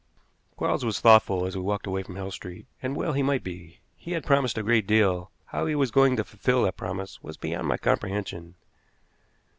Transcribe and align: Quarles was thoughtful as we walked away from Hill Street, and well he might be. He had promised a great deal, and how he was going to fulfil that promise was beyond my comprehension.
Quarles 0.57 0.83
was 0.83 0.99
thoughtful 0.99 1.45
as 1.45 1.55
we 1.55 1.61
walked 1.61 1.85
away 1.85 2.01
from 2.01 2.15
Hill 2.15 2.31
Street, 2.31 2.65
and 2.81 2.95
well 2.95 3.13
he 3.13 3.21
might 3.21 3.43
be. 3.43 3.81
He 3.95 4.13
had 4.13 4.23
promised 4.25 4.57
a 4.57 4.63
great 4.63 4.87
deal, 4.87 5.17
and 5.19 5.27
how 5.49 5.65
he 5.67 5.75
was 5.75 5.91
going 5.91 6.15
to 6.15 6.23
fulfil 6.23 6.63
that 6.63 6.75
promise 6.75 7.21
was 7.21 7.37
beyond 7.37 7.67
my 7.67 7.77
comprehension. 7.77 8.55